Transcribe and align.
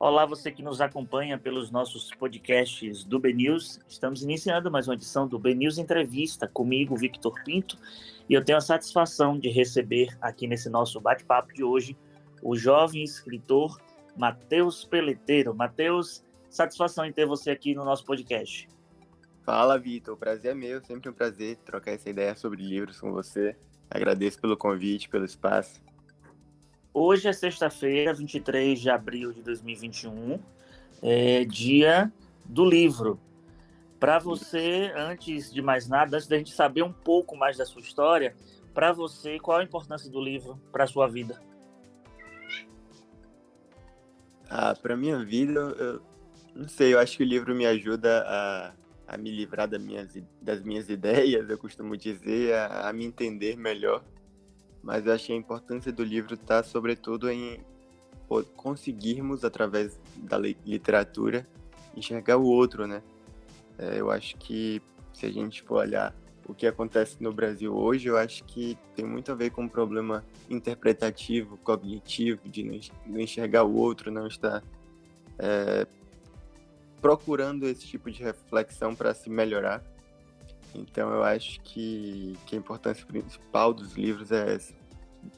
Olá, 0.00 0.24
você 0.24 0.52
que 0.52 0.62
nos 0.62 0.80
acompanha 0.80 1.36
pelos 1.36 1.72
nossos 1.72 2.12
podcasts 2.14 3.02
do 3.02 3.18
BNews. 3.18 3.80
Estamos 3.88 4.22
iniciando 4.22 4.70
mais 4.70 4.86
uma 4.86 4.94
edição 4.94 5.26
do 5.26 5.40
BNews 5.40 5.76
Entrevista 5.76 6.46
comigo, 6.46 6.96
Victor 6.96 7.42
Pinto, 7.42 7.76
e 8.28 8.34
eu 8.34 8.44
tenho 8.44 8.58
a 8.58 8.60
satisfação 8.60 9.36
de 9.36 9.48
receber 9.48 10.16
aqui 10.20 10.46
nesse 10.46 10.70
nosso 10.70 11.00
bate-papo 11.00 11.52
de 11.52 11.64
hoje 11.64 11.96
o 12.40 12.54
jovem 12.54 13.02
escritor 13.02 13.76
Matheus 14.16 14.84
Peleteiro. 14.84 15.52
Matheus, 15.52 16.22
satisfação 16.48 17.04
em 17.04 17.12
ter 17.12 17.26
você 17.26 17.50
aqui 17.50 17.74
no 17.74 17.84
nosso 17.84 18.04
podcast. 18.04 18.68
Fala, 19.42 19.76
Vitor. 19.80 20.14
O 20.14 20.16
prazer 20.16 20.52
é 20.52 20.54
meu. 20.54 20.80
Sempre 20.80 21.10
um 21.10 21.12
prazer 21.12 21.56
trocar 21.64 21.90
essa 21.90 22.08
ideia 22.08 22.36
sobre 22.36 22.62
livros 22.62 23.00
com 23.00 23.10
você. 23.10 23.56
Agradeço 23.90 24.40
pelo 24.40 24.56
convite, 24.56 25.08
pelo 25.08 25.24
espaço. 25.24 25.87
Hoje 26.92 27.28
é 27.28 27.32
sexta-feira, 27.32 28.14
23 28.14 28.80
de 28.80 28.88
abril 28.88 29.32
de 29.32 29.42
2021, 29.42 30.40
é 31.02 31.44
dia 31.44 32.10
do 32.44 32.64
livro. 32.64 33.20
Para 34.00 34.18
você, 34.18 34.92
antes 34.96 35.52
de 35.52 35.60
mais 35.60 35.86
nada, 35.86 36.16
antes 36.16 36.26
da 36.26 36.38
gente 36.38 36.52
saber 36.52 36.82
um 36.82 36.92
pouco 36.92 37.36
mais 37.36 37.58
da 37.58 37.66
sua 37.66 37.82
história, 37.82 38.34
para 38.72 38.92
você, 38.92 39.38
qual 39.38 39.58
a 39.58 39.64
importância 39.64 40.10
do 40.10 40.20
livro 40.20 40.58
para 40.72 40.84
a 40.84 40.86
sua 40.86 41.06
vida? 41.06 41.42
Ah, 44.48 44.74
para 44.74 44.96
minha 44.96 45.22
vida, 45.22 45.60
eu 45.60 46.00
não 46.54 46.68
sei, 46.68 46.94
eu 46.94 46.98
acho 46.98 47.18
que 47.18 47.22
o 47.22 47.26
livro 47.26 47.54
me 47.54 47.66
ajuda 47.66 48.24
a, 48.26 48.72
a 49.06 49.16
me 49.18 49.30
livrar 49.30 49.68
das 49.68 49.82
minhas, 49.82 50.08
das 50.40 50.62
minhas 50.62 50.88
ideias, 50.88 51.50
eu 51.50 51.58
costumo 51.58 51.96
dizer, 51.98 52.54
a, 52.54 52.88
a 52.88 52.92
me 52.94 53.04
entender 53.04 53.56
melhor 53.56 54.02
mas 54.82 55.06
eu 55.06 55.12
achei 55.12 55.34
a 55.34 55.38
importância 55.38 55.92
do 55.92 56.02
livro 56.04 56.34
estar, 56.34 56.62
tá, 56.62 56.68
sobretudo, 56.68 57.30
em 57.30 57.60
conseguirmos, 58.56 59.44
através 59.44 59.98
da 60.16 60.36
literatura, 60.38 61.46
enxergar 61.96 62.36
o 62.36 62.44
outro, 62.44 62.86
né? 62.86 63.02
É, 63.78 64.00
eu 64.00 64.10
acho 64.10 64.36
que, 64.36 64.82
se 65.12 65.26
a 65.26 65.30
gente 65.30 65.62
for 65.62 65.78
olhar 65.78 66.14
o 66.46 66.54
que 66.54 66.66
acontece 66.66 67.22
no 67.22 67.32
Brasil 67.32 67.74
hoje, 67.74 68.08
eu 68.08 68.16
acho 68.16 68.42
que 68.44 68.76
tem 68.96 69.04
muito 69.04 69.30
a 69.30 69.34
ver 69.34 69.50
com 69.50 69.62
um 69.62 69.68
problema 69.68 70.24
interpretativo, 70.48 71.58
cognitivo, 71.58 72.48
de 72.48 72.90
não 73.06 73.20
enxergar 73.20 73.64
o 73.64 73.74
outro, 73.76 74.10
não 74.10 74.26
estar 74.26 74.62
é, 75.38 75.86
procurando 77.00 77.66
esse 77.66 77.86
tipo 77.86 78.10
de 78.10 78.22
reflexão 78.22 78.94
para 78.94 79.14
se 79.14 79.28
melhorar. 79.30 79.82
Então 80.74 81.10
eu 81.12 81.24
acho 81.24 81.60
que, 81.60 82.36
que 82.46 82.54
a 82.54 82.58
importância 82.58 83.04
principal 83.06 83.72
dos 83.72 83.94
livros 83.94 84.30
é 84.30 84.54
essa 84.54 84.78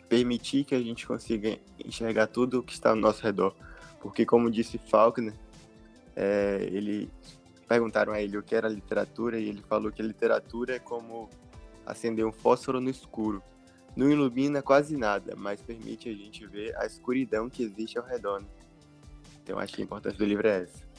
permitir 0.09 0.65
que 0.65 0.75
a 0.75 0.81
gente 0.81 1.07
consiga 1.07 1.59
enxergar 1.85 2.27
tudo 2.27 2.59
o 2.59 2.63
que 2.63 2.73
está 2.73 2.91
ao 2.91 2.97
nosso 2.97 3.23
redor. 3.23 3.55
Porque, 4.01 4.25
como 4.25 4.51
disse 4.51 4.79
Faulkner, 4.79 5.35
é, 6.17 6.69
ele 6.71 7.11
perguntaram 7.69 8.13
a 8.13 8.21
ele 8.21 8.37
o 8.37 8.43
que 8.43 8.55
era 8.55 8.69
literatura 8.69 9.39
e 9.39 9.49
ele 9.49 9.63
falou 9.63 9.93
que 9.93 10.03
a 10.03 10.05
literatura 10.05 10.77
é 10.77 10.79
como 10.79 11.29
acender 11.87 12.27
um 12.27 12.33
fósforo 12.33 12.81
no 12.81 12.91
escuro. 12.91 13.43
Não 13.97 14.11
ilumina 14.11 14.63
quase 14.63 14.97
nada, 14.97 15.35
mas 15.37 15.61
permite 15.61 16.09
a 16.09 16.15
gente 16.15 16.47
ver 16.47 16.77
a 16.77 16.87
escuridão 16.87 17.51
que 17.51 17.63
existe 17.63 17.99
ao 17.99 18.05
redor. 18.05 18.41
Né? 18.41 18.49
Então, 19.43 19.59
acho 19.59 19.75
que 19.75 19.83
a 19.83 19.85
importância 19.85 20.19
do 20.19 20.25
livro 20.25 20.47
é 20.47 20.63
essa. 20.63 20.90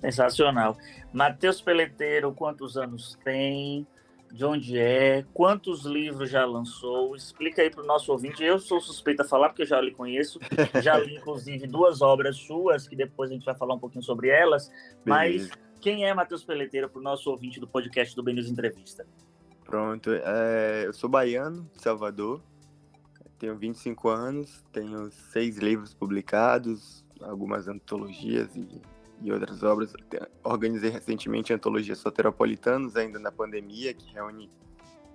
Sensacional. 0.00 0.76
Matheus 1.12 1.60
Peleteiro, 1.60 2.32
quantos 2.32 2.76
anos 2.76 3.18
tem? 3.24 3.86
de 4.32 4.44
onde 4.44 4.78
é, 4.78 5.24
quantos 5.34 5.84
livros 5.84 6.30
já 6.30 6.44
lançou. 6.44 7.16
Explica 7.16 7.62
aí 7.62 7.70
para 7.70 7.82
o 7.82 7.86
nosso 7.86 8.12
ouvinte. 8.12 8.42
Eu 8.42 8.58
sou 8.58 8.80
suspeita 8.80 9.22
a 9.22 9.26
falar, 9.26 9.48
porque 9.48 9.62
eu 9.62 9.66
já 9.66 9.80
lhe 9.80 9.90
conheço. 9.90 10.38
Já 10.82 10.98
li, 10.98 11.16
inclusive, 11.18 11.66
duas 11.66 12.00
obras 12.00 12.36
suas, 12.36 12.86
que 12.86 12.94
depois 12.94 13.30
a 13.30 13.34
gente 13.34 13.44
vai 13.44 13.54
falar 13.54 13.74
um 13.74 13.78
pouquinho 13.78 14.04
sobre 14.04 14.28
elas. 14.28 14.70
Mas 15.04 15.50
quem 15.80 16.04
é 16.04 16.14
Matheus 16.14 16.44
Peleteiro 16.44 16.88
para 16.88 17.00
o 17.00 17.02
nosso 17.02 17.30
ouvinte 17.30 17.58
do 17.58 17.66
podcast 17.66 18.14
do 18.14 18.22
Benils 18.22 18.48
Entrevista? 18.48 19.06
Pronto. 19.64 20.10
É, 20.12 20.84
eu 20.86 20.92
sou 20.92 21.10
baiano, 21.10 21.68
de 21.74 21.82
Salvador. 21.82 22.40
Tenho 23.38 23.56
25 23.56 24.08
anos, 24.10 24.62
tenho 24.70 25.10
seis 25.10 25.56
livros 25.56 25.94
publicados, 25.94 27.04
algumas 27.22 27.68
antologias 27.68 28.54
e 28.54 28.82
e 29.20 29.32
outras 29.32 29.62
obras. 29.62 29.92
Organizei 30.42 30.90
recentemente 30.90 31.52
a 31.52 31.56
antologia 31.56 31.94
Soteropolitanos, 31.94 32.96
ainda 32.96 33.18
na 33.18 33.30
pandemia, 33.30 33.92
que 33.92 34.12
reúne 34.12 34.50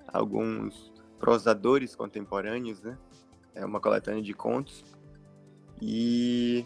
alguns 0.07 0.91
prosadores 1.19 1.95
contemporâneos, 1.95 2.81
né? 2.81 2.97
É 3.53 3.65
uma 3.65 3.79
coletânea 3.79 4.21
de 4.21 4.33
contos. 4.33 4.83
E 5.81 6.65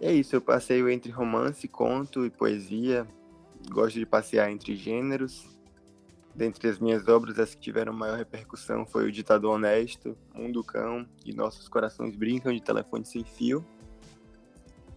é 0.00 0.12
isso, 0.12 0.34
eu 0.34 0.40
passeio 0.40 0.88
entre 0.88 1.12
romance, 1.12 1.68
conto 1.68 2.24
e 2.24 2.30
poesia. 2.30 3.06
Gosto 3.70 3.98
de 3.98 4.06
passear 4.06 4.50
entre 4.50 4.74
gêneros. 4.74 5.58
Dentre 6.34 6.68
as 6.68 6.78
minhas 6.78 7.06
obras, 7.08 7.38
as 7.38 7.54
que 7.54 7.60
tiveram 7.60 7.92
maior 7.92 8.16
repercussão 8.16 8.86
foi 8.86 9.08
O 9.08 9.12
Ditador 9.12 9.54
Honesto, 9.56 10.16
Mundo 10.34 10.64
Cão 10.64 11.06
e 11.24 11.34
Nossos 11.34 11.68
Corações 11.68 12.16
Brincam 12.16 12.52
de 12.52 12.62
Telefone 12.62 13.04
Sem 13.04 13.24
Fio. 13.24 13.64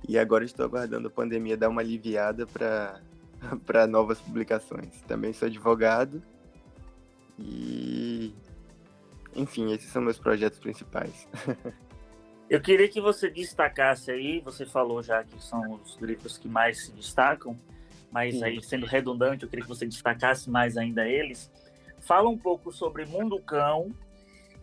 E 0.07 0.17
agora 0.17 0.43
estou 0.43 0.65
aguardando 0.65 1.07
a 1.07 1.11
pandemia 1.11 1.55
dar 1.55 1.69
uma 1.69 1.81
aliviada 1.81 2.45
para 2.45 3.01
novas 3.87 4.19
publicações. 4.19 5.01
Também 5.07 5.33
sou 5.33 5.47
advogado 5.47 6.21
e. 7.39 8.33
Enfim, 9.35 9.71
esses 9.73 9.89
são 9.89 10.01
meus 10.01 10.19
projetos 10.19 10.59
principais. 10.59 11.27
Eu 12.49 12.61
queria 12.61 12.87
que 12.87 13.01
você 13.01 13.31
destacasse 13.31 14.11
aí, 14.11 14.39
você 14.39 14.65
falou 14.65 15.01
já 15.01 15.23
que 15.23 15.41
são 15.41 15.73
os 15.73 15.97
livros 15.99 16.37
que 16.37 16.47
mais 16.47 16.85
se 16.85 16.91
destacam, 16.91 17.57
mas 18.11 18.35
Sim. 18.35 18.43
aí 18.43 18.61
sendo 18.61 18.85
redundante, 18.85 19.43
eu 19.43 19.49
queria 19.49 19.63
que 19.63 19.69
você 19.69 19.87
destacasse 19.87 20.51
mais 20.51 20.77
ainda 20.77 21.07
eles. 21.07 21.49
Fala 22.01 22.29
um 22.29 22.37
pouco 22.37 22.71
sobre 22.71 23.05
Mundo 23.05 23.41
Cão, 23.41 23.91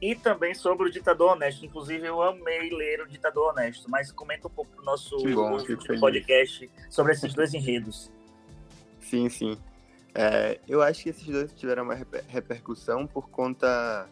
e 0.01 0.15
também 0.15 0.55
sobre 0.55 0.89
o 0.89 0.91
Ditador 0.91 1.33
Honesto. 1.33 1.65
Inclusive, 1.65 2.07
eu 2.07 2.23
amei 2.23 2.71
ler 2.71 3.03
o 3.03 3.09
Ditador 3.09 3.51
Honesto, 3.51 3.91
mas 3.91 4.11
comenta 4.11 4.49
um 4.49 4.51
pouco 4.51 4.75
do 4.77 4.83
nosso 4.83 5.17
bom, 5.19 5.59
podcast 6.01 6.71
sobre 6.89 7.13
esses 7.13 7.35
dois 7.35 7.53
enredos. 7.53 8.11
Sim, 9.01 9.29
sim. 9.29 9.59
É, 10.15 10.59
eu 10.69 10.83
acho 10.83 11.03
que 11.03 11.11
esses 11.11 11.27
dois 11.27 11.53
tiveram 11.53 11.85
uma 11.85 11.95
repercussão 12.29 13.07
por 13.07 13.29
conta 13.29 14.09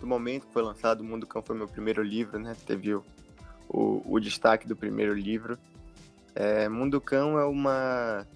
do 0.00 0.06
momento 0.06 0.46
que 0.46 0.52
foi 0.52 0.62
lançado. 0.62 1.00
O 1.00 1.04
Mundo 1.04 1.26
Cão 1.26 1.42
foi 1.42 1.56
meu 1.56 1.68
primeiro 1.68 2.02
livro, 2.02 2.38
né? 2.38 2.56
Teve 2.66 2.94
o, 2.94 3.04
o, 3.68 4.02
o 4.06 4.20
destaque 4.20 4.66
do 4.66 4.76
primeiro 4.76 5.12
livro. 5.14 5.58
É, 6.34 6.68
Mundo 6.68 7.00
Cão 7.00 7.38
é 7.38 7.44
uma, 7.44 8.26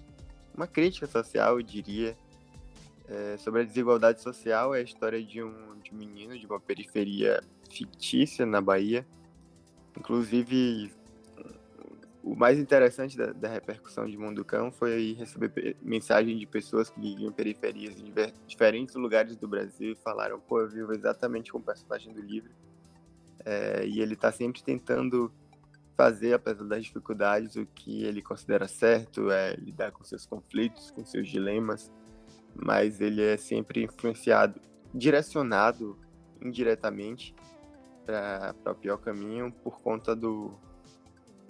uma 0.55 0.67
crítica 0.67 1.07
social, 1.07 1.59
eu 1.59 1.61
diria, 1.61 2.17
é, 3.11 3.37
sobre 3.37 3.61
a 3.61 3.63
desigualdade 3.65 4.21
social. 4.21 4.73
É 4.73 4.79
a 4.79 4.81
história 4.81 5.21
de 5.21 5.43
um 5.43 5.71
de 5.81 5.93
um 5.93 5.97
menino 5.97 6.37
de 6.37 6.45
uma 6.45 6.59
periferia 6.59 7.43
fictícia 7.69 8.45
na 8.45 8.61
Bahia. 8.61 9.05
Inclusive, 9.97 10.93
o 12.23 12.35
mais 12.35 12.59
interessante 12.59 13.17
da, 13.17 13.33
da 13.33 13.49
repercussão 13.49 14.07
de 14.07 14.17
Mundo 14.17 14.45
Cão 14.45 14.71
foi 14.71 15.13
receber 15.13 15.75
mensagem 15.81 16.37
de 16.37 16.45
pessoas 16.45 16.89
que 16.89 16.99
viviam 16.99 17.29
em 17.29 17.33
periferias 17.33 17.99
em 17.99 18.13
diferentes 18.47 18.95
lugares 18.95 19.35
do 19.35 19.47
Brasil 19.47 19.91
e 19.91 19.95
falaram: 19.95 20.39
pô, 20.39 20.61
eu 20.61 20.69
vivo 20.69 20.93
exatamente 20.93 21.51
com 21.51 21.57
o 21.57 21.61
personagem 21.63 22.13
do 22.13 22.21
livro. 22.21 22.51
É, 23.43 23.85
e 23.85 23.99
ele 23.99 24.13
está 24.13 24.31
sempre 24.31 24.61
tentando 24.61 25.33
fazer, 25.97 26.33
apesar 26.33 26.63
das 26.63 26.83
dificuldades, 26.83 27.55
o 27.55 27.65
que 27.65 28.03
ele 28.03 28.21
considera 28.21 28.67
certo, 28.67 29.31
é 29.31 29.55
lidar 29.55 29.91
com 29.91 30.03
seus 30.03 30.25
conflitos, 30.25 30.91
com 30.91 31.03
seus 31.03 31.27
dilemas, 31.27 31.91
mas 32.55 33.01
ele 33.01 33.23
é 33.23 33.37
sempre 33.37 33.83
influenciado 33.83 34.59
direcionado 34.93 35.97
indiretamente 36.41 37.33
para 38.05 38.71
o 38.71 38.75
pior 38.75 38.97
caminho 38.97 39.51
por 39.63 39.81
conta 39.81 40.15
do 40.15 40.51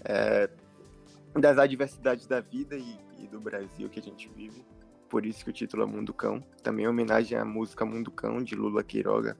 é, 0.04 0.50
das 1.34 1.58
adversidades 1.58 2.28
da 2.28 2.42
vida 2.42 2.76
e, 2.76 3.00
e, 3.18 3.28
do 3.28 3.40
Brasil 3.40 3.90
que 3.90 4.00
a 4.00 4.03
gente 4.03 4.30
vive. 4.36 4.66
Por 5.09 5.26
isso 5.26 5.44
que 5.44 5.50
o 5.50 5.53
título 5.53 5.84
é 5.84 5.86
Mundo 5.86 6.14
Cão. 6.14 6.42
Também 6.62 6.86
é 6.86 6.90
homenagem 6.90 7.38
à 7.38 7.46
música 7.46 7.86
Mundo 7.86 8.12
Cão 8.12 8.44
de 8.44 8.56
Lula 8.56 8.84
Queiroga, 8.84 9.38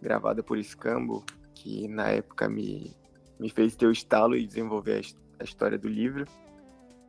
gravada 0.00 0.42
por 0.42 0.58
Escambo, 0.58 1.24
que 1.54 1.88
na 1.88 2.08
época 2.08 2.48
me, 2.48 2.94
me 3.38 3.48
fez 3.48 3.74
ter 3.74 3.86
o 3.86 3.92
estalo 3.92 4.36
e 4.36 4.46
desenvolver 4.46 5.02
a, 5.02 5.42
a 5.42 5.44
história 5.44 5.78
do 5.78 5.88
livro. 5.88 6.26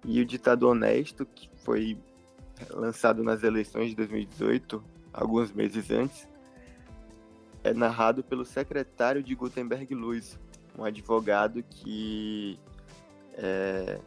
E 0.05 0.21
o 0.21 0.25
Ditador 0.25 0.71
Honesto, 0.71 1.25
que 1.25 1.49
foi 1.63 1.97
lançado 2.71 3.23
nas 3.23 3.43
eleições 3.43 3.89
de 3.89 3.95
2018, 3.95 4.83
alguns 5.13 5.51
meses 5.51 5.89
antes, 5.91 6.27
é 7.63 7.73
narrado 7.73 8.23
pelo 8.23 8.45
secretário 8.45 9.21
de 9.21 9.35
Gutenberg 9.35 9.93
Luz, 9.93 10.39
um 10.77 10.83
advogado 10.83 11.63
que 11.63 12.59
é 13.33 13.99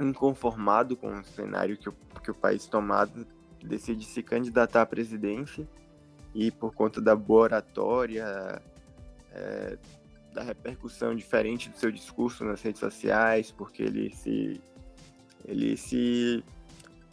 inconformado 0.00 0.96
com 0.96 1.20
o 1.20 1.24
cenário 1.24 1.76
que 1.76 1.88
o, 1.88 1.94
que 2.22 2.30
o 2.30 2.34
país 2.34 2.66
tomado 2.66 3.26
decide 3.62 4.04
se 4.04 4.22
candidatar 4.22 4.82
à 4.82 4.86
presidência 4.86 5.68
e 6.34 6.50
por 6.50 6.74
conta 6.74 7.00
da 7.00 7.14
boa 7.14 7.42
oratória, 7.42 8.60
é, 9.32 9.78
da 10.32 10.42
repercussão 10.42 11.14
diferente 11.14 11.70
do 11.70 11.76
seu 11.76 11.92
discurso 11.92 12.44
nas 12.44 12.60
redes 12.60 12.80
sociais, 12.80 13.52
porque 13.52 13.82
ele 13.82 14.12
se 14.14 14.60
ele 15.46 15.76
se 15.76 16.42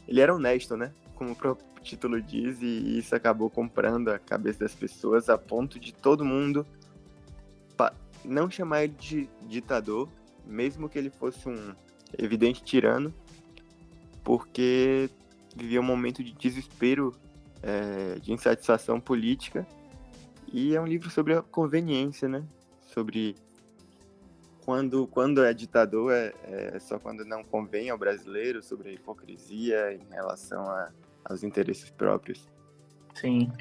ele 0.07 0.21
era 0.21 0.33
honesto, 0.33 0.75
né? 0.75 0.91
Como 1.15 1.31
o 1.31 1.35
próprio 1.35 1.65
título 1.81 2.21
diz, 2.21 2.61
e 2.61 2.99
isso 2.99 3.15
acabou 3.15 3.49
comprando 3.49 4.09
a 4.09 4.19
cabeça 4.19 4.59
das 4.59 4.73
pessoas 4.73 5.29
a 5.29 5.37
ponto 5.37 5.79
de 5.79 5.93
todo 5.93 6.23
mundo 6.23 6.65
não 8.23 8.49
chamar 8.49 8.83
ele 8.83 8.95
de 8.99 9.29
ditador, 9.47 10.09
mesmo 10.45 10.89
que 10.89 10.97
ele 10.97 11.09
fosse 11.09 11.47
um 11.47 11.73
evidente 12.17 12.63
tirano, 12.63 13.13
porque 14.23 15.09
vivia 15.55 15.79
um 15.79 15.83
momento 15.83 16.23
de 16.23 16.31
desespero, 16.33 17.15
é, 17.61 18.19
de 18.19 18.31
insatisfação 18.31 18.99
política, 18.99 19.65
e 20.51 20.75
é 20.75 20.81
um 20.81 20.85
livro 20.85 21.09
sobre 21.09 21.33
a 21.33 21.41
conveniência, 21.41 22.27
né? 22.27 22.43
Sobre 22.87 23.35
quando, 24.65 25.07
quando 25.07 25.43
é 25.43 25.53
ditador 25.53 26.11
é, 26.13 26.33
é 26.43 26.79
só 26.79 26.99
quando 26.99 27.25
não 27.25 27.43
convém 27.43 27.89
ao 27.89 27.97
brasileiro, 27.97 28.61
sobre 28.61 28.89
a 28.89 28.93
hipocrisia 28.93 29.93
em 29.93 30.13
relação 30.13 30.63
a, 30.69 30.89
aos 31.25 31.43
interesses 31.43 31.89
próprios. 31.89 32.47
Sim. 33.15 33.51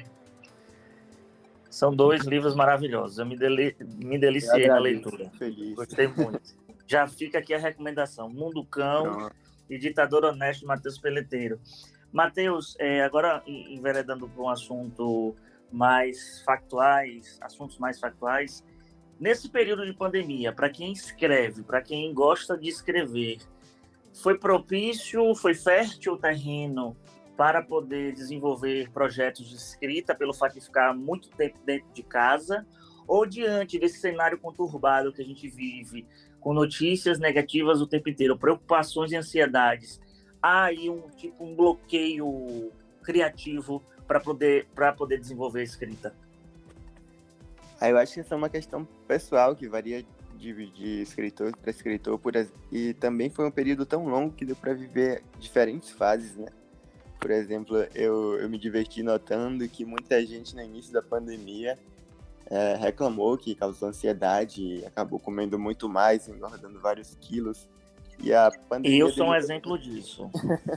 São 1.69 1.95
dois 1.95 2.25
livros 2.25 2.55
maravilhosos. 2.55 3.17
Eu 3.17 3.25
me, 3.25 3.37
deli 3.37 3.75
me 3.79 4.19
deliciei 4.19 4.67
na 4.67 4.77
leitura. 4.77 5.29
Feliz. 5.37 5.75
Gostei 5.75 6.07
muito. 6.07 6.41
Já 6.85 7.07
fica 7.07 7.39
aqui 7.39 7.53
a 7.53 7.57
recomendação: 7.57 8.29
Mundo 8.29 8.65
Cão 8.65 9.03
Pronto. 9.03 9.35
e 9.69 9.77
Ditador 9.77 10.25
Honesto, 10.25 10.67
Matheus 10.67 10.97
Peleteiro. 10.97 11.59
Matheus, 12.11 12.75
é, 12.77 13.01
agora 13.03 13.41
enveredando 13.47 14.27
para 14.27 14.43
um 14.43 14.49
assunto 14.49 15.33
mais 15.71 16.41
factuais, 16.43 17.37
assuntos 17.39 17.77
mais 17.77 17.97
factuais, 17.97 18.61
nesse 19.21 19.47
período 19.47 19.85
de 19.85 19.93
pandemia, 19.93 20.51
para 20.51 20.67
quem 20.67 20.91
escreve, 20.91 21.61
para 21.61 21.79
quem 21.79 22.11
gosta 22.11 22.57
de 22.57 22.67
escrever, 22.67 23.37
foi 24.11 24.35
propício, 24.37 25.35
foi 25.35 25.53
fértil 25.53 26.13
o 26.13 26.17
terreno 26.17 26.97
para 27.37 27.61
poder 27.61 28.13
desenvolver 28.13 28.89
projetos 28.89 29.47
de 29.47 29.55
escrita, 29.55 30.15
pelo 30.15 30.33
fato 30.33 30.55
de 30.55 30.61
ficar 30.61 30.95
muito 30.95 31.29
tempo 31.29 31.59
dentro 31.63 31.87
de 31.93 32.01
casa, 32.01 32.65
ou 33.07 33.23
diante 33.25 33.77
desse 33.77 33.99
cenário 33.99 34.39
conturbado 34.39 35.13
que 35.13 35.21
a 35.21 35.25
gente 35.25 35.47
vive, 35.47 36.07
com 36.39 36.51
notícias 36.51 37.19
negativas 37.19 37.79
o 37.79 37.87
tempo 37.87 38.09
inteiro, 38.09 38.37
preocupações 38.37 39.11
e 39.11 39.15
ansiedades, 39.15 40.01
há 40.41 40.63
aí 40.65 40.89
um 40.89 41.07
tipo 41.09 41.43
um 41.43 41.55
bloqueio 41.55 42.71
criativo 43.03 43.83
para 44.07 44.19
poder 44.19 44.67
para 44.73 44.91
poder 44.91 45.19
desenvolver 45.19 45.59
a 45.59 45.63
escrita. 45.63 46.15
Ah, 47.81 47.89
eu 47.89 47.97
acho 47.97 48.13
que 48.13 48.19
essa 48.19 48.35
é 48.35 48.37
uma 48.37 48.47
questão 48.47 48.87
pessoal 49.07 49.55
que 49.55 49.67
varia 49.67 50.05
de, 50.35 50.67
de 50.71 51.01
escritor 51.01 51.51
para 51.57 51.71
escritor, 51.71 52.19
por, 52.19 52.33
e 52.71 52.93
também 52.93 53.27
foi 53.29 53.47
um 53.47 53.51
período 53.51 53.87
tão 53.87 54.07
longo 54.07 54.33
que 54.33 54.45
deu 54.45 54.55
para 54.55 54.73
viver 54.73 55.23
diferentes 55.39 55.89
fases, 55.89 56.35
né? 56.35 56.47
Por 57.19 57.31
exemplo, 57.31 57.77
eu, 57.95 58.39
eu 58.39 58.47
me 58.47 58.59
diverti 58.59 59.01
notando 59.01 59.67
que 59.67 59.83
muita 59.83 60.23
gente 60.23 60.55
no 60.55 60.61
início 60.61 60.93
da 60.93 61.01
pandemia 61.01 61.77
é, 62.47 62.75
reclamou 62.75 63.35
que 63.37 63.55
causou 63.55 63.89
ansiedade 63.89 64.83
acabou 64.85 65.19
comendo 65.19 65.57
muito 65.57 65.89
mais, 65.89 66.27
engordando 66.27 66.79
vários 66.79 67.15
quilos. 67.19 67.67
E 68.19 68.31
a 68.31 68.51
pandemia. 68.69 68.99
Eu 68.99 69.09
sou 69.09 69.27
um 69.27 69.35
exemplo 69.35 69.77
disso. 69.77 70.29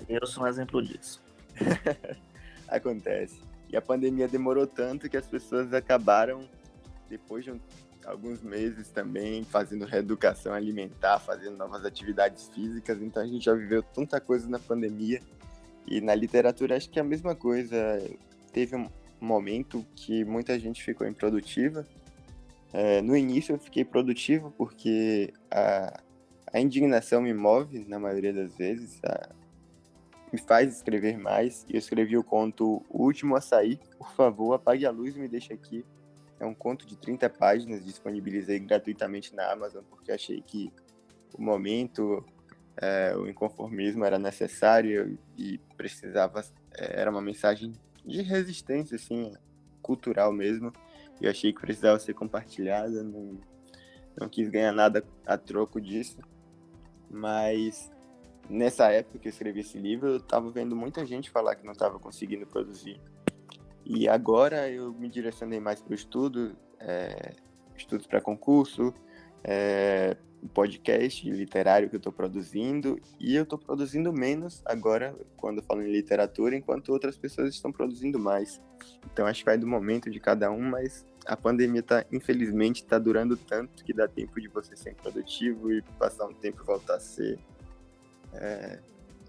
eu 0.09 0.27
sou 0.27 0.45
um 0.45 0.47
exemplo 0.47 0.83
disso. 0.83 1.21
Acontece. 2.69 3.41
E 3.69 3.77
a 3.77 3.83
pandemia 3.83 4.29
demorou 4.29 4.67
tanto 4.67 5.09
que 5.11 5.17
as 5.17 5.27
pessoas 5.27 5.75
acabaram, 5.75 6.49
depois 7.09 7.45
de 7.45 7.53
um, 7.53 7.61
alguns 8.07 8.43
meses 8.43 8.89
também, 8.89 9.45
fazendo 9.45 9.85
reeducação 9.85 10.53
alimentar, 10.53 11.19
fazendo 11.19 11.57
novas 11.57 11.85
atividades 11.85 12.49
físicas. 12.49 13.01
Então 13.01 13.23
a 13.23 13.27
gente 13.27 13.45
já 13.45 13.55
viveu 13.55 13.83
tanta 13.83 14.21
coisa 14.21 14.49
na 14.49 14.59
pandemia 14.59 15.21
e 15.87 16.01
na 16.01 16.15
literatura 16.15 16.77
acho 16.77 16.91
que 16.91 16.99
é 16.99 17.03
a 17.03 17.05
mesma 17.05 17.35
coisa. 17.35 17.77
Teve 18.53 18.77
um 18.77 18.89
momento 19.21 19.85
que 19.95 20.25
muita 20.25 20.59
gente 20.59 20.83
ficou 20.83 21.07
improdutiva. 21.07 21.87
É, 22.73 23.01
no 23.01 23.17
início 23.17 23.55
eu 23.55 23.59
fiquei 23.59 23.85
produtivo 23.85 24.53
porque 24.57 25.33
a, 25.51 26.01
a 26.53 26.61
indignação 26.61 27.23
me 27.23 27.33
move 27.33 27.85
na 27.89 27.99
maioria 27.99 28.33
das 28.33 28.57
vezes, 28.57 29.01
a, 29.05 29.31
me 30.33 30.39
faz 30.39 30.77
escrever 30.77 31.17
mais. 31.17 31.65
E 31.69 31.75
eu 31.75 31.79
escrevi 31.79 32.17
o 32.17 32.25
conto 32.25 32.85
O 32.89 33.05
Último 33.05 33.37
a 33.37 33.41
Sair, 33.41 33.79
por 33.97 34.13
favor, 34.13 34.55
apague 34.55 34.85
a 34.85 34.91
luz 34.91 35.17
e 35.17 35.21
me 35.21 35.29
deixe 35.29 35.53
aqui. 35.53 35.85
É 36.39 36.47
um 36.47 36.55
conto 36.55 36.87
de 36.87 36.97
30 36.97 37.31
páginas, 37.31 37.85
disponibilizei 37.85 38.59
gratuitamente 38.59 39.35
na 39.35 39.53
Amazon 39.53 39.85
porque 39.89 40.11
achei 40.11 40.43
que 40.43 40.73
o 41.37 41.43
momento, 41.43 42.25
é, 42.77 43.15
o 43.17 43.29
inconformismo 43.29 44.05
era 44.05 44.19
necessário 44.19 45.19
e 45.37 45.59
precisava, 45.77 46.45
é, 46.77 47.01
era 47.01 47.11
uma 47.11 47.23
mensagem 47.23 47.73
de 48.05 48.23
resistência, 48.23 48.97
assim, 48.97 49.33
cultural 49.83 50.33
mesmo, 50.33 50.73
e 51.21 51.29
achei 51.29 51.53
que 51.53 51.61
precisava 51.61 51.99
ser 51.99 52.15
compartilhada, 52.15 53.03
não, 53.03 53.39
não 54.19 54.29
quis 54.29 54.49
ganhar 54.49 54.73
nada 54.73 55.05
a 55.27 55.37
troco 55.37 55.81
disso, 55.81 56.19
mas 57.11 57.91
nessa 58.49 58.91
época 58.91 59.19
que 59.19 59.29
eu 59.29 59.31
escrevi 59.31 59.61
esse 59.61 59.79
livro, 59.79 60.09
eu 60.09 60.17
estava 60.17 60.51
vendo 60.51 60.77
muita 60.77 61.05
gente 61.07 61.31
falar 61.31 61.57
que 61.57 61.65
não 61.65 61.73
estava 61.73 61.99
conseguindo 61.99 62.47
produzir, 62.47 63.01
e 63.85 64.09
agora 64.09 64.69
eu 64.71 64.93
me 64.93 65.09
direcionei 65.09 65.61
mais 65.61 65.81
para 65.81 65.93
o 65.93 65.95
estudo, 65.95 66.57
é, 66.81 67.35
estudos 67.77 68.07
para 68.07 68.21
concurso, 68.21 68.95
é, 69.43 70.17
podcast 70.53 71.31
literário 71.31 71.89
que 71.89 71.97
eu 71.97 71.99
estou 71.99 72.13
produzindo 72.13 73.01
e 73.19 73.35
eu 73.35 73.45
estou 73.45 73.59
produzindo 73.59 74.13
menos 74.13 74.63
agora 74.65 75.15
quando 75.37 75.63
falo 75.63 75.83
em 75.83 75.91
literatura, 75.91 76.57
enquanto 76.57 76.91
outras 76.91 77.17
pessoas 77.17 77.55
estão 77.55 77.73
produzindo 77.73 78.19
mais. 78.19 78.61
Então 79.13 79.27
acho 79.27 79.41
que 79.41 79.47
vai 79.47 79.57
do 79.57 79.67
momento 79.67 80.11
de 80.11 80.21
cada 80.21 80.51
um, 80.51 80.61
mas 80.61 81.07
a 81.27 81.37
pandemia 81.37 81.83
tá, 81.83 82.05
infelizmente 82.13 82.83
está 82.83 82.99
durando 82.99 83.37
tanto 83.37 83.85
que 83.85 83.93
dá 83.93 84.07
tempo 84.07 84.41
de 84.41 84.49
você 84.49 84.77
ser 84.77 84.95
produtivo 84.95 85.73
e 85.73 85.83
passar 85.99 86.27
um 86.27 86.35
tempo 86.35 86.63
e 86.63 86.67
voltar 86.67 86.97
a 86.97 87.01
ser. 87.01 87.39
É, 88.33 88.79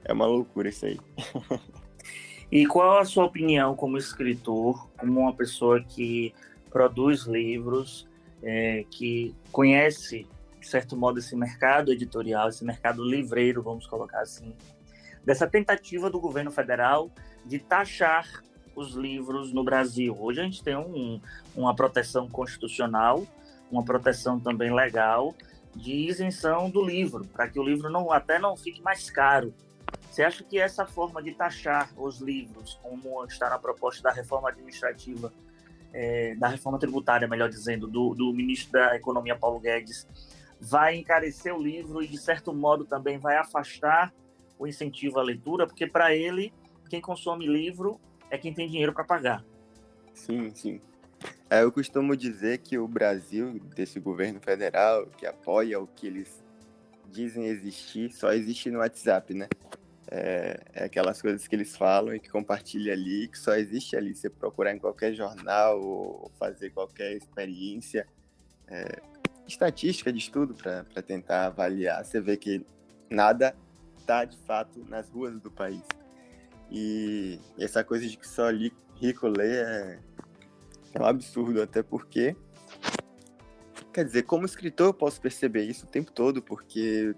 é 0.04 0.14
uma 0.14 0.26
loucura 0.26 0.70
isso 0.70 0.86
aí. 0.86 1.00
e 2.52 2.66
qual 2.66 3.00
a 3.00 3.06
sua 3.06 3.26
opinião 3.26 3.76
como 3.76 3.98
escritor, 3.98 4.88
como 4.98 5.22
uma 5.22 5.34
pessoa 5.34 5.82
que 5.82 6.34
produz 6.70 7.24
livros, 7.24 8.08
é, 8.44 8.86
que 8.90 9.34
conhece 9.52 10.28
de 10.66 10.72
certo 10.72 10.98
modo, 10.98 11.20
esse 11.20 11.36
mercado 11.36 11.92
editorial, 11.92 12.50
esse 12.50 12.66
mercado 12.66 13.06
livreiro, 13.06 13.62
vamos 13.62 13.86
colocar 13.86 14.22
assim, 14.22 14.52
dessa 15.24 15.46
tentativa 15.46 16.10
do 16.10 16.20
governo 16.20 16.52
federal 16.52 17.12
de 17.46 17.60
taxar 17.60 18.28
os 18.76 18.94
livros 18.96 19.54
no 19.54 19.64
Brasil. 19.64 20.18
Hoje 20.20 20.42
a 20.42 20.44
gente 20.44 20.64
tem 20.64 20.76
um, 20.76 21.22
uma 21.56 21.76
proteção 21.76 22.28
constitucional, 22.28 23.28
uma 23.72 23.86
proteção 23.86 24.40
também 24.40 24.74
legal 24.74 25.36
de 25.76 25.94
isenção 25.94 26.68
do 26.68 26.84
livro, 26.84 27.26
para 27.26 27.48
que 27.48 27.60
o 27.60 27.64
livro 27.64 27.88
não 27.92 28.12
até 28.12 28.40
não 28.40 28.58
fique 28.58 28.82
mais 28.82 29.08
caro. 29.12 29.54
Você 30.16 30.24
acha 30.24 30.46
que 30.46 30.58
essa 30.58 30.86
forma 30.86 31.22
de 31.22 31.34
taxar 31.34 31.92
os 31.98 32.22
livros, 32.22 32.80
como 32.82 33.26
está 33.26 33.50
na 33.50 33.60
proposta 33.60 34.02
da 34.02 34.14
reforma 34.14 34.48
administrativa, 34.48 35.34
é, 35.92 36.34
da 36.36 36.48
reforma 36.48 36.80
tributária, 36.80 37.28
melhor 37.28 37.50
dizendo, 37.50 37.86
do, 37.86 38.16
do 38.16 38.32
ministro 38.32 38.72
da 38.72 38.96
Economia 38.96 39.36
Paulo 39.36 39.60
Guedes, 39.60 40.08
vai 40.58 40.96
encarecer 40.96 41.54
o 41.54 41.62
livro 41.62 42.02
e, 42.02 42.08
de 42.08 42.18
certo 42.18 42.54
modo, 42.54 42.86
também 42.86 43.18
vai 43.18 43.36
afastar 43.36 44.14
o 44.58 44.66
incentivo 44.66 45.20
à 45.20 45.22
leitura, 45.22 45.68
porque 45.68 45.86
para 45.86 46.16
ele, 46.16 46.54
quem 46.90 47.02
consome 47.02 47.46
livro 47.46 48.00
é 48.30 48.38
quem 48.38 48.54
tem 48.54 48.70
dinheiro 48.70 48.94
para 48.94 49.04
pagar. 49.04 49.44
Sim, 50.14 50.50
sim. 50.56 50.80
É, 51.50 51.62
eu 51.62 51.74
costumo 51.74 52.16
dizer 52.16 52.60
que 52.60 52.78
o 52.78 52.88
Brasil, 52.88 53.60
desse 53.76 54.00
governo 54.00 54.40
federal, 54.40 55.08
que 55.08 55.26
apoia 55.26 55.78
o 55.78 55.86
que 55.86 56.08
eles 56.08 56.42
dizem 57.12 57.48
existir, 57.48 58.14
só 58.14 58.32
existe 58.32 58.72
no 58.72 58.80
WhatsApp, 58.80 59.34
né? 59.34 59.50
É, 60.08 60.60
é, 60.74 60.84
aquelas 60.86 61.20
coisas 61.20 61.48
que 61.48 61.56
eles 61.56 61.76
falam 61.76 62.14
e 62.14 62.20
que 62.20 62.30
compartilham 62.30 62.94
ali, 62.94 63.28
que 63.28 63.40
só 63.40 63.56
existe 63.56 63.96
ali. 63.96 64.14
Você 64.14 64.30
procurar 64.30 64.74
em 64.74 64.80
qualquer 64.80 65.14
jornal 65.14 65.82
ou 65.82 66.32
fazer 66.38 66.70
qualquer 66.70 67.14
experiência, 67.14 68.08
é, 68.68 69.02
estatística 69.48 70.12
de 70.12 70.20
estudo 70.20 70.56
para 70.56 71.02
tentar 71.02 71.48
avaliar, 71.48 72.04
você 72.04 72.20
vê 72.20 72.38
que 72.38 72.66
nada 73.10 73.56
está 73.98 74.26
de 74.26 74.38
fato 74.40 74.84
nas 74.88 75.10
ruas 75.10 75.40
do 75.40 75.52
país. 75.52 75.84
E 76.72 77.40
essa 77.60 77.84
coisa 77.84 78.08
de 78.08 78.18
que 78.18 78.28
só 78.28 78.50
rico 78.96 79.28
lê 79.28 79.58
é, 79.58 80.00
é 80.94 81.02
um 81.02 81.06
absurdo, 81.06 81.62
até 81.62 81.82
porque. 81.82 82.36
Quer 83.94 84.04
dizer, 84.04 84.24
como 84.24 84.46
escritor 84.46 84.88
eu 84.88 84.94
posso 84.94 85.22
perceber 85.22 85.64
isso 85.64 85.86
o 85.86 85.90
tempo 85.90 86.12
todo, 86.12 86.42
porque 86.42 87.16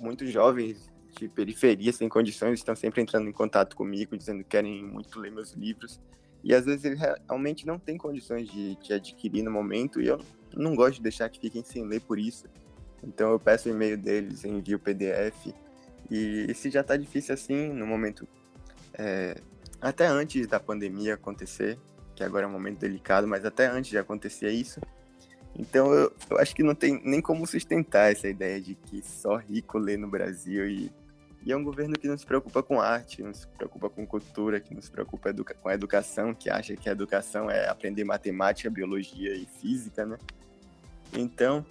muitos 0.00 0.30
jovens 0.30 0.90
de 1.18 1.28
periferia 1.28 1.92
sem 1.92 2.08
condições 2.08 2.60
estão 2.60 2.76
sempre 2.76 3.02
entrando 3.02 3.28
em 3.28 3.32
contato 3.32 3.74
comigo, 3.74 4.16
dizendo 4.16 4.42
que 4.42 4.50
querem 4.50 4.84
muito 4.84 5.18
ler 5.18 5.32
meus 5.32 5.52
livros. 5.52 6.00
e 6.44 6.54
às 6.54 6.64
vezes 6.64 6.84
ele 6.84 6.96
realmente 7.26 7.66
não 7.66 7.78
tem 7.78 7.98
condições 7.98 8.48
de, 8.48 8.76
de 8.76 8.92
adquirir 8.92 9.42
no 9.42 9.50
momento, 9.50 10.00
e 10.00 10.06
eu 10.06 10.20
não 10.56 10.74
gosto 10.76 10.96
de 10.96 11.02
deixar 11.02 11.28
que 11.28 11.40
fiquem 11.40 11.64
sem 11.64 11.84
ler 11.84 12.00
por 12.00 12.18
isso. 12.18 12.46
Então 13.02 13.30
eu 13.32 13.40
peço 13.40 13.68
o 13.68 13.72
e-mail 13.72 13.98
deles, 13.98 14.44
envio 14.44 14.76
o 14.76 14.80
PDF, 14.80 15.52
e 16.10 16.52
se 16.54 16.70
já 16.70 16.80
está 16.80 16.96
difícil 16.96 17.34
assim, 17.34 17.72
no 17.72 17.86
momento, 17.86 18.26
é, 18.94 19.36
até 19.80 20.06
antes 20.06 20.46
da 20.46 20.60
pandemia 20.60 21.14
acontecer, 21.14 21.78
que 22.14 22.22
agora 22.22 22.46
é 22.46 22.48
um 22.48 22.52
momento 22.52 22.78
delicado, 22.78 23.26
mas 23.26 23.44
até 23.44 23.66
antes 23.66 23.90
de 23.90 23.98
acontecer 23.98 24.50
isso, 24.50 24.80
então 25.58 25.92
eu, 25.92 26.12
eu 26.30 26.38
acho 26.38 26.54
que 26.54 26.62
não 26.62 26.74
tem 26.74 27.00
nem 27.04 27.20
como 27.20 27.46
sustentar 27.46 28.12
essa 28.12 28.28
ideia 28.28 28.60
de 28.60 28.76
que 28.76 29.02
só 29.02 29.36
rico 29.36 29.76
lê 29.76 29.96
no 29.96 30.08
Brasil 30.08 30.68
e 30.68 30.90
e 31.44 31.52
é 31.52 31.56
um 31.56 31.62
governo 31.62 31.98
que 31.98 32.08
não 32.08 32.18
se 32.18 32.26
preocupa 32.26 32.62
com 32.62 32.80
arte, 32.80 33.22
não 33.22 33.32
se 33.32 33.46
preocupa 33.46 33.88
com 33.88 34.06
cultura, 34.06 34.60
que 34.60 34.74
não 34.74 34.82
se 34.82 34.90
preocupa 34.90 35.30
educa 35.30 35.54
com 35.54 35.68
a 35.68 35.74
educação, 35.74 36.34
que 36.34 36.50
acha 36.50 36.76
que 36.76 36.88
a 36.88 36.92
educação 36.92 37.50
é 37.50 37.68
aprender 37.68 38.04
matemática, 38.04 38.68
biologia 38.68 39.34
e 39.34 39.46
física, 39.46 40.04
né? 40.04 40.18
Então, 41.12 41.64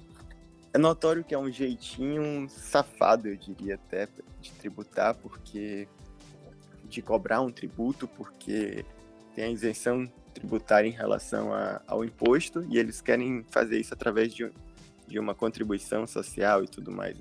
é 0.74 0.78
notório 0.78 1.24
que 1.24 1.36
é 1.36 1.38
um 1.38 1.52
jeitinho 1.52 2.50
safado, 2.50 3.28
eu 3.28 3.36
diria 3.36 3.76
até, 3.76 4.08
de 4.40 4.52
tributar, 4.54 5.16
porque 5.16 5.88
de 6.86 7.02
cobrar 7.02 7.42
um 7.42 7.52
tributo, 7.52 8.08
porque 8.08 8.86
tem 9.36 9.46
a 9.46 9.50
isenção 9.50 10.12
tributária 10.34 10.88
em 10.88 10.92
relação 10.92 11.54
a, 11.54 11.82
ao 11.86 12.06
imposto 12.06 12.66
e 12.70 12.78
eles 12.78 13.02
querem 13.02 13.44
fazer 13.50 13.80
isso 13.80 13.94
através 13.94 14.34
de, 14.34 14.50
de 15.08 15.20
uma 15.20 15.36
contribuição 15.36 16.08
social 16.08 16.64
e 16.64 16.68
tudo 16.68 16.92
mais 16.92 17.18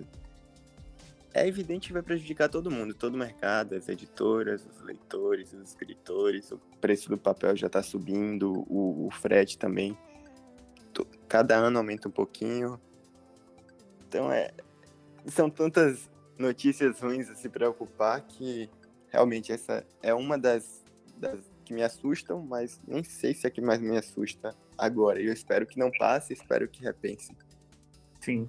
é 1.37 1.47
evidente 1.47 1.89
que 1.89 1.93
vai 1.93 2.03
prejudicar 2.03 2.49
todo 2.49 2.71
mundo, 2.71 2.95
todo 2.95 3.15
o 3.15 3.19
mercado, 3.19 3.75
as 3.75 3.89
editoras, 3.91 4.67
os 4.67 4.81
leitores, 4.81 5.53
os 5.53 5.69
escritores, 5.69 6.51
o 6.51 6.59
preço 6.81 7.11
do 7.11 7.19
papel 7.19 7.55
já 7.55 7.67
está 7.67 7.83
subindo, 7.83 8.65
o, 8.67 9.07
o, 9.07 9.11
frete 9.11 9.59
também. 9.59 9.97
Cada 11.29 11.55
ano 11.57 11.77
aumenta 11.77 12.09
um 12.09 12.11
pouquinho. 12.11 12.81
Então 14.09 14.33
é. 14.33 14.51
São 15.27 15.51
tantas 15.51 16.11
notícias 16.39 17.01
ruins 17.01 17.29
a 17.29 17.35
se 17.35 17.51
preocupar 17.51 18.23
que 18.23 18.71
realmente 19.09 19.53
essa 19.53 19.85
é 20.03 20.15
uma 20.15 20.39
das, 20.39 20.83
das 21.19 21.39
que 21.67 21.75
me 21.75 21.83
assustam, 21.83 22.41
mas 22.41 22.81
nem 22.87 23.03
sei 23.03 23.35
se 23.35 23.47
é 23.47 23.51
que 23.51 23.61
mais 23.61 23.81
me 23.81 23.99
assusta 23.99 24.57
agora. 24.79 25.21
Eu 25.21 25.33
espero 25.33 25.67
que 25.67 25.79
não 25.79 25.91
passe, 25.91 26.33
espero 26.33 26.67
que 26.67 26.83
repense. 26.83 27.37
Sim. 28.21 28.49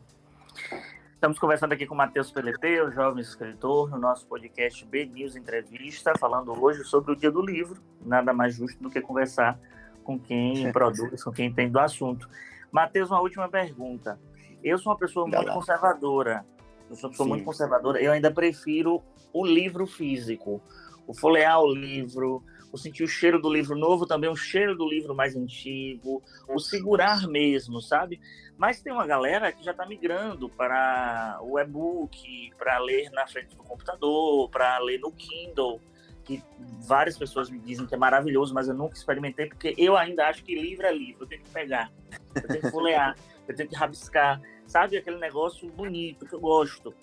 Estamos 1.17 1.39
conversando 1.39 1.73
aqui 1.73 1.87
com 1.87 1.95
o 1.95 1.97
Matheus 1.97 2.29
Peleteiro, 2.31 2.91
jovem 2.91 3.23
escritor, 3.23 3.89
no 3.89 3.97
nosso 3.97 4.27
podcast 4.27 4.85
B 4.85 5.07
News 5.07 5.35
Entrevista, 5.35 6.13
falando 6.15 6.53
hoje 6.63 6.83
sobre 6.83 7.11
o 7.11 7.15
Dia 7.15 7.31
do 7.31 7.41
Livro. 7.41 7.81
Nada 8.05 8.31
mais 8.31 8.53
justo 8.53 8.83
do 8.83 8.87
que 8.87 9.01
conversar 9.01 9.59
com 10.03 10.19
quem 10.19 10.69
produz, 10.71 11.23
com 11.23 11.31
quem 11.31 11.47
entende 11.47 11.71
do 11.71 11.79
assunto. 11.79 12.29
Matheus, 12.71 13.09
uma 13.09 13.19
última 13.19 13.49
pergunta. 13.49 14.19
Eu 14.63 14.77
sou 14.77 14.91
uma 14.91 14.99
pessoa 14.99 15.27
muito 15.27 15.51
conservadora. 15.51 16.45
Eu 16.87 16.95
sou 16.95 17.07
uma 17.07 17.11
pessoa 17.11 17.25
Sim. 17.25 17.29
muito 17.31 17.45
conservadora. 17.45 17.99
Eu 17.99 18.11
ainda 18.11 18.29
prefiro 18.29 19.01
o 19.33 19.43
livro 19.43 19.87
físico. 19.87 20.61
O 21.07 21.15
folhear 21.15 21.59
o 21.59 21.73
livro, 21.73 22.43
o 22.71 22.77
sentir 22.77 23.03
o 23.03 23.07
cheiro 23.07 23.41
do 23.41 23.51
livro 23.51 23.77
novo, 23.77 24.05
também 24.05 24.29
o 24.29 24.35
cheiro 24.35 24.75
do 24.75 24.87
livro 24.87 25.15
mais 25.15 25.35
antigo, 25.35 26.21
o 26.47 26.59
segurar 26.59 27.27
mesmo, 27.27 27.81
sabe? 27.81 28.19
Mas 28.57 28.81
tem 28.81 28.91
uma 28.91 29.05
galera 29.05 29.51
que 29.51 29.63
já 29.63 29.71
está 29.71 29.85
migrando 29.85 30.49
para 30.49 31.39
o 31.41 31.59
e-book, 31.59 32.51
para 32.57 32.77
ler 32.79 33.09
na 33.11 33.27
frente 33.27 33.55
do 33.55 33.63
computador, 33.63 34.49
para 34.49 34.77
ler 34.79 34.99
no 34.99 35.11
Kindle, 35.11 35.79
que 36.23 36.43
várias 36.85 37.17
pessoas 37.17 37.49
me 37.49 37.59
dizem 37.59 37.85
que 37.85 37.95
é 37.95 37.97
maravilhoso, 37.97 38.53
mas 38.53 38.67
eu 38.67 38.73
nunca 38.73 38.95
experimentei, 38.95 39.47
porque 39.47 39.73
eu 39.77 39.95
ainda 39.95 40.27
acho 40.27 40.43
que 40.43 40.53
livro 40.55 40.85
é 40.85 40.93
livro, 40.93 41.23
eu 41.23 41.27
tenho 41.27 41.41
que 41.41 41.49
pegar, 41.49 41.91
eu 42.35 42.47
tenho 42.47 42.61
que 42.61 42.71
folhear, 42.71 43.15
eu 43.47 43.55
tenho 43.55 43.69
que 43.69 43.75
rabiscar, 43.75 44.41
sabe? 44.65 44.97
Aquele 44.97 45.17
negócio 45.17 45.69
bonito 45.69 46.25
que 46.25 46.33
eu 46.33 46.39
gosto. 46.39 46.93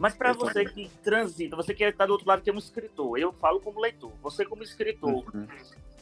Mas 0.00 0.14
para 0.14 0.32
você 0.32 0.64
que 0.64 0.90
transita, 1.04 1.54
você 1.54 1.74
que 1.74 1.84
está 1.84 2.06
do 2.06 2.12
outro 2.12 2.26
lado, 2.26 2.40
que 2.40 2.48
é 2.48 2.52
um 2.54 2.58
escritor, 2.58 3.18
eu 3.18 3.34
falo 3.34 3.60
como 3.60 3.78
leitor, 3.78 4.10
você 4.22 4.46
como 4.46 4.62
escritor, 4.62 5.22
uhum. 5.34 5.46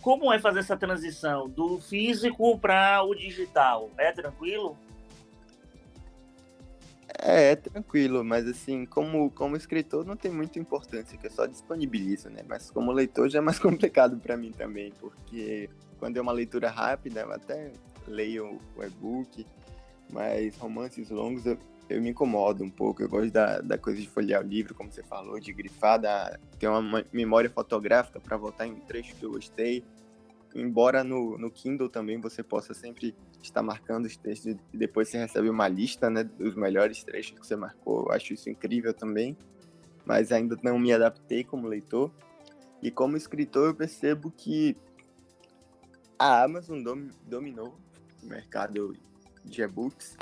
como 0.00 0.32
é 0.32 0.38
fazer 0.38 0.60
essa 0.60 0.76
transição 0.76 1.48
do 1.48 1.80
físico 1.80 2.56
para 2.60 3.02
o 3.02 3.12
digital? 3.12 3.90
É 3.98 4.12
tranquilo? 4.12 4.78
É, 7.20 7.50
é 7.50 7.56
tranquilo, 7.56 8.22
mas 8.22 8.46
assim, 8.46 8.86
como, 8.86 9.32
como 9.32 9.56
escritor 9.56 10.06
não 10.06 10.16
tem 10.16 10.30
muita 10.30 10.60
importância, 10.60 11.18
que 11.18 11.26
eu 11.26 11.30
só 11.32 11.46
disponibilizo, 11.46 12.30
né? 12.30 12.42
Mas 12.48 12.70
como 12.70 12.92
leitor 12.92 13.28
já 13.28 13.40
é 13.40 13.42
mais 13.42 13.58
complicado 13.58 14.16
para 14.18 14.36
mim 14.36 14.52
também, 14.52 14.92
porque 15.00 15.68
quando 15.98 16.16
é 16.16 16.20
uma 16.20 16.30
leitura 16.30 16.70
rápida, 16.70 17.22
eu 17.22 17.32
até 17.32 17.72
leio 18.06 18.60
o 18.76 18.84
e-book, 18.84 19.44
mas 20.12 20.56
romances 20.56 21.10
longos 21.10 21.44
eu, 21.46 21.58
eu 21.88 22.02
me 22.02 22.10
incomodo 22.10 22.62
um 22.62 22.70
pouco. 22.70 23.02
Eu 23.02 23.08
gosto 23.08 23.32
da, 23.32 23.60
da 23.60 23.78
coisa 23.78 24.00
de 24.00 24.08
folhear 24.08 24.42
o 24.42 24.46
livro, 24.46 24.74
como 24.74 24.92
você 24.92 25.02
falou, 25.02 25.40
de 25.40 25.52
grifar, 25.52 26.00
da, 26.00 26.38
ter 26.58 26.68
uma 26.68 27.04
memória 27.12 27.48
fotográfica 27.48 28.20
para 28.20 28.36
voltar 28.36 28.66
em 28.66 28.76
trecho 28.76 29.14
que 29.16 29.24
eu 29.24 29.30
gostei. 29.30 29.84
Embora 30.54 31.02
no, 31.04 31.38
no 31.38 31.50
Kindle 31.50 31.88
também 31.88 32.20
você 32.20 32.42
possa 32.42 32.74
sempre 32.74 33.14
estar 33.42 33.62
marcando 33.62 34.06
os 34.06 34.16
textos 34.16 34.56
e 34.72 34.76
depois 34.76 35.08
você 35.08 35.18
recebe 35.18 35.48
uma 35.48 35.68
lista 35.68 36.10
né, 36.10 36.24
dos 36.24 36.54
melhores 36.54 37.02
trechos 37.04 37.38
que 37.38 37.46
você 37.46 37.56
marcou. 37.56 38.06
Eu 38.06 38.12
acho 38.12 38.32
isso 38.34 38.50
incrível 38.50 38.92
também, 38.92 39.36
mas 40.04 40.32
ainda 40.32 40.58
não 40.62 40.78
me 40.78 40.92
adaptei 40.92 41.44
como 41.44 41.68
leitor. 41.68 42.10
E 42.82 42.90
como 42.90 43.16
escritor 43.16 43.68
eu 43.68 43.74
percebo 43.74 44.30
que 44.30 44.76
a 46.18 46.42
Amazon 46.42 46.82
dom, 46.82 47.08
dominou 47.26 47.74
o 48.22 48.26
mercado 48.26 48.96
de 49.44 49.62
e-books 49.62 50.16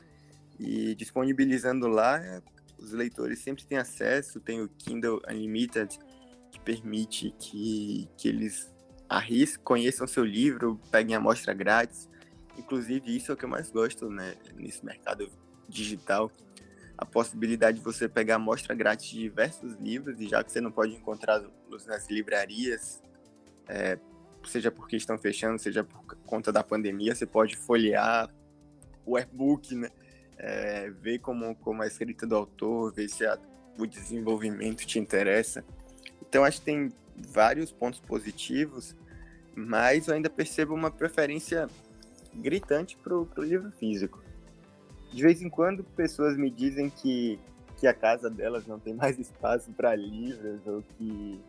e 0.58 0.94
disponibilizando 0.94 1.86
lá, 1.86 2.20
os 2.78 2.92
leitores 2.92 3.40
sempre 3.40 3.64
têm 3.64 3.78
acesso, 3.78 4.40
tem 4.40 4.62
o 4.62 4.68
Kindle 4.68 5.20
Unlimited, 5.28 5.98
que 6.50 6.60
permite 6.60 7.34
que, 7.38 8.08
que 8.16 8.28
eles 8.28 8.74
arrisquem, 9.08 9.62
conheçam 9.64 10.06
seu 10.06 10.24
livro, 10.24 10.80
peguem 10.90 11.14
amostra 11.14 11.54
grátis. 11.54 12.08
Inclusive, 12.56 13.14
isso 13.14 13.30
é 13.30 13.34
o 13.34 13.36
que 13.36 13.44
eu 13.44 13.48
mais 13.48 13.70
gosto 13.70 14.10
né, 14.10 14.34
nesse 14.54 14.84
mercado 14.84 15.30
digital, 15.68 16.30
a 16.96 17.04
possibilidade 17.04 17.78
de 17.78 17.84
você 17.84 18.08
pegar 18.08 18.36
amostra 18.36 18.74
grátis 18.74 19.08
de 19.10 19.18
diversos 19.18 19.74
livros, 19.74 20.20
e 20.20 20.28
já 20.28 20.42
que 20.42 20.50
você 20.50 20.60
não 20.60 20.70
pode 20.70 20.94
encontrá-los 20.94 21.86
nas 21.86 22.08
livrarias, 22.08 23.02
é, 23.68 23.98
seja 24.44 24.70
porque 24.70 24.96
estão 24.96 25.18
fechando, 25.18 25.58
seja 25.58 25.84
por 25.84 26.02
conta 26.24 26.52
da 26.52 26.62
pandemia, 26.62 27.14
você 27.14 27.26
pode 27.26 27.56
folhear 27.56 28.32
o 29.04 29.18
e-book, 29.18 29.74
né? 29.74 29.90
É, 30.38 30.90
ver 30.90 31.18
como, 31.18 31.54
como 31.56 31.82
a 31.82 31.86
escrita 31.86 32.26
do 32.26 32.36
autor, 32.36 32.92
ver 32.92 33.08
se 33.08 33.26
a, 33.26 33.38
o 33.78 33.86
desenvolvimento 33.86 34.86
te 34.86 34.98
interessa. 34.98 35.64
Então, 36.20 36.44
acho 36.44 36.58
que 36.60 36.66
tem 36.66 36.92
vários 37.30 37.72
pontos 37.72 38.00
positivos, 38.00 38.94
mas 39.54 40.08
eu 40.08 40.14
ainda 40.14 40.28
percebo 40.28 40.74
uma 40.74 40.90
preferência 40.90 41.68
gritante 42.34 42.96
para 42.96 43.16
o 43.16 43.28
livro 43.38 43.70
físico. 43.72 44.22
De 45.12 45.22
vez 45.22 45.40
em 45.40 45.48
quando, 45.48 45.82
pessoas 45.82 46.36
me 46.36 46.50
dizem 46.50 46.90
que, 46.90 47.38
que 47.78 47.86
a 47.86 47.94
casa 47.94 48.28
delas 48.28 48.66
não 48.66 48.78
tem 48.78 48.92
mais 48.94 49.18
espaço 49.18 49.70
para 49.72 49.94
livros, 49.94 50.60
ou 50.66 50.82
que, 50.82 51.40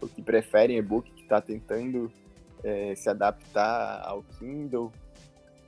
ou 0.00 0.08
que 0.08 0.22
preferem 0.22 0.78
e-book, 0.78 1.10
que 1.12 1.22
está 1.22 1.40
tentando 1.40 2.10
é, 2.64 2.94
se 2.94 3.10
adaptar 3.10 4.02
ao 4.06 4.22
Kindle 4.38 4.90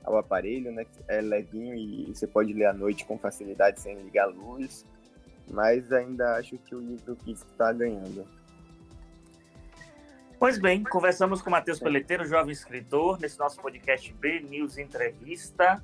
ao 0.03 0.17
aparelho, 0.17 0.71
né? 0.71 0.85
É 1.07 1.21
levinho 1.21 1.75
e 1.75 2.13
você 2.13 2.27
pode 2.27 2.53
ler 2.53 2.65
à 2.65 2.73
noite 2.73 3.05
com 3.05 3.17
facilidade 3.17 3.79
sem 3.79 3.95
ligar 4.01 4.25
a 4.25 4.27
luz. 4.27 4.85
Mas 5.49 5.91
ainda 5.91 6.35
acho 6.37 6.57
que 6.57 6.75
o 6.75 6.79
livro 6.79 7.15
físico 7.17 7.49
está 7.51 7.71
ganhando. 7.73 8.25
Pois 10.39 10.59
bem, 10.59 10.83
conversamos 10.83 11.41
com 11.41 11.49
o 11.49 11.51
Matheus 11.51 11.79
Peleteiro, 11.79 12.25
jovem 12.25 12.51
escritor, 12.51 13.17
nesse 13.19 13.39
nosso 13.39 13.61
podcast 13.61 14.11
B 14.13 14.41
News 14.41 14.77
Entrevista. 14.77 15.81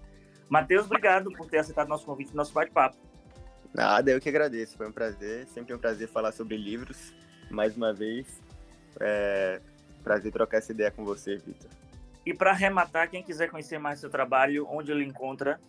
Matheus, 0.50 0.86
obrigado 0.86 1.32
por 1.32 1.48
ter 1.48 1.60
aceitado 1.60 1.88
nosso 1.88 2.06
convite, 2.06 2.36
nosso 2.36 2.54
bate-papo. 2.54 2.98
Nada, 3.74 4.12
eu 4.12 4.20
que 4.20 4.28
agradeço. 4.28 4.76
Foi 4.76 4.88
um 4.88 4.92
prazer, 4.92 5.48
sempre 5.48 5.74
um 5.74 5.78
prazer 5.78 6.10
falar 6.10 6.32
sobre 6.32 6.58
livros. 6.58 7.14
Mais 7.50 7.78
uma 7.78 7.94
vez, 7.94 8.42
é 9.00 9.62
prazer 10.04 10.32
trocar 10.32 10.58
essa 10.58 10.72
ideia 10.72 10.92
com 10.92 11.06
você, 11.06 11.38
Vitor. 11.38 11.70
E 12.26 12.34
para 12.34 12.52
arrematar, 12.52 13.10
quem 13.10 13.24
quiser 13.24 13.50
conhecer 13.50 13.80
mais 13.80 14.00
seu 14.00 14.10
trabalho, 14.10 14.68
onde 14.70 14.92
ele 14.92 15.04
encontra? 15.04 15.60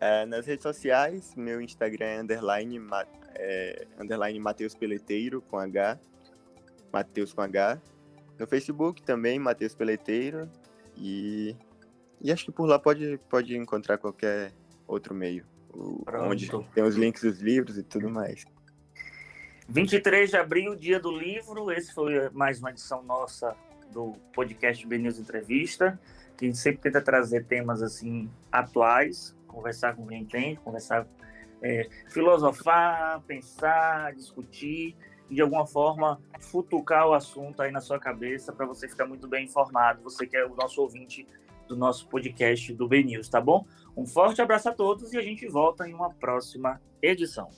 É, 0.00 0.24
nas 0.24 0.46
redes 0.46 0.62
sociais, 0.62 1.34
meu 1.36 1.60
Instagram 1.60 2.06
é 2.06 2.20
underline, 2.20 2.80
é, 3.34 3.86
underline 3.98 4.38
Mateus 4.40 4.74
Peleteiro, 4.74 5.42
com 5.42 5.58
H. 5.58 5.98
Mateus 6.90 7.32
com 7.34 7.42
H. 7.42 7.80
No 8.38 8.46
Facebook 8.46 9.02
também, 9.02 9.38
Mateus 9.38 9.74
Peleteiro. 9.74 10.50
E, 10.96 11.54
e 12.20 12.32
acho 12.32 12.46
que 12.46 12.52
por 12.52 12.66
lá 12.66 12.78
pode, 12.78 13.20
pode 13.28 13.54
encontrar 13.54 13.98
qualquer 13.98 14.52
outro 14.86 15.14
meio. 15.14 15.44
O, 15.72 16.02
onde 16.24 16.50
tem 16.74 16.82
os 16.82 16.96
links 16.96 17.22
dos 17.22 17.40
livros 17.40 17.76
e 17.76 17.82
tudo 17.82 18.10
mais. 18.10 18.44
23 19.68 20.30
de 20.30 20.36
abril, 20.36 20.74
dia 20.74 20.98
do 20.98 21.16
livro. 21.16 21.70
Esse 21.70 21.92
foi 21.92 22.28
mais 22.30 22.58
uma 22.58 22.70
edição 22.70 23.02
nossa 23.02 23.54
do 23.92 24.12
podcast 24.32 24.86
B 24.86 24.98
News 24.98 25.18
Entrevista, 25.18 26.00
que 26.36 26.44
a 26.44 26.48
gente 26.48 26.58
sempre 26.58 26.80
tenta 26.80 27.00
trazer 27.00 27.44
temas 27.44 27.82
assim 27.82 28.30
atuais, 28.50 29.36
conversar 29.46 29.94
com 29.94 30.06
quem 30.06 30.22
entende, 30.22 30.60
conversar, 30.60 31.06
é, 31.62 31.88
filosofar, 32.08 33.20
pensar, 33.22 34.14
discutir 34.14 34.96
e 35.28 35.34
de 35.34 35.40
alguma 35.40 35.66
forma 35.66 36.20
futucar 36.40 37.06
o 37.06 37.14
assunto 37.14 37.62
aí 37.62 37.70
na 37.70 37.80
sua 37.80 37.98
cabeça 37.98 38.52
para 38.52 38.66
você 38.66 38.88
ficar 38.88 39.06
muito 39.06 39.28
bem 39.28 39.44
informado, 39.44 40.02
você 40.02 40.26
que 40.26 40.36
é 40.36 40.44
o 40.44 40.54
nosso 40.54 40.80
ouvinte 40.80 41.26
do 41.68 41.76
nosso 41.76 42.08
podcast 42.08 42.72
do 42.74 42.88
B 42.88 43.04
News, 43.04 43.28
tá 43.28 43.40
bom? 43.40 43.64
Um 43.96 44.04
forte 44.04 44.42
abraço 44.42 44.68
a 44.68 44.72
todos 44.72 45.12
e 45.12 45.18
a 45.18 45.22
gente 45.22 45.46
volta 45.46 45.88
em 45.88 45.94
uma 45.94 46.10
próxima 46.10 46.80
edição. 47.00 47.48